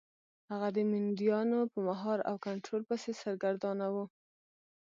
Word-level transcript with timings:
هغه 0.49 0.67
د 0.75 0.77
مینډیانو 0.91 1.59
په 1.71 1.79
مهار 1.87 2.19
او 2.29 2.35
کنټرول 2.47 2.81
پسې 2.89 3.11
سرګردانه 3.21 3.87
و. 3.93 3.95